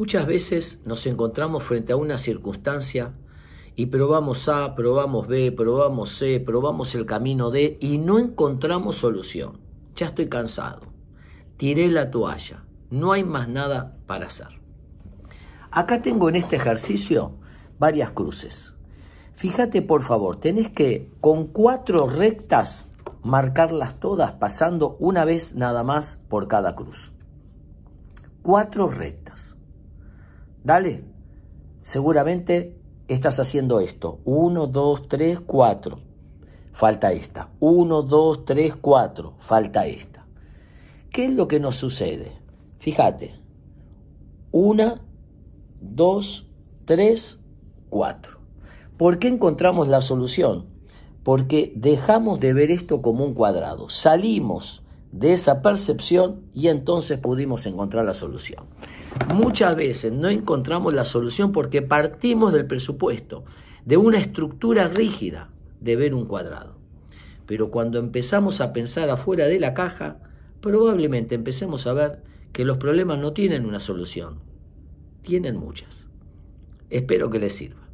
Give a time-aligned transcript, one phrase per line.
[0.00, 3.12] Muchas veces nos encontramos frente a una circunstancia
[3.76, 9.60] y probamos A, probamos B, probamos C, probamos el camino D y no encontramos solución.
[9.94, 10.80] Ya estoy cansado.
[11.58, 12.64] Tiré la toalla.
[12.88, 14.48] No hay más nada para hacer.
[15.70, 17.34] Acá tengo en este ejercicio
[17.78, 18.72] varias cruces.
[19.34, 22.90] Fíjate por favor, tenés que con cuatro rectas
[23.22, 27.12] marcarlas todas pasando una vez nada más por cada cruz.
[28.40, 29.49] Cuatro rectas.
[30.62, 31.04] Dale.
[31.82, 32.76] Seguramente
[33.08, 34.20] estás haciendo esto.
[34.24, 36.00] Uno, dos, tres, cuatro.
[36.72, 37.50] Falta esta.
[37.60, 39.34] Uno, dos, tres, cuatro.
[39.40, 40.26] Falta esta.
[41.10, 42.32] ¿Qué es lo que nos sucede?
[42.78, 43.34] Fíjate.
[44.52, 45.00] Una,
[45.80, 46.46] dos,
[46.84, 47.40] tres,
[47.88, 48.38] cuatro.
[48.96, 50.66] ¿Por qué encontramos la solución?
[51.24, 53.88] Porque dejamos de ver esto como un cuadrado.
[53.88, 58.64] Salimos de esa percepción y entonces pudimos encontrar la solución.
[59.34, 63.44] Muchas veces no encontramos la solución porque partimos del presupuesto,
[63.84, 65.50] de una estructura rígida
[65.80, 66.76] de ver un cuadrado.
[67.46, 70.18] Pero cuando empezamos a pensar afuera de la caja,
[70.60, 72.22] probablemente empecemos a ver
[72.52, 74.38] que los problemas no tienen una solución,
[75.22, 76.06] tienen muchas.
[76.90, 77.89] Espero que les sirva.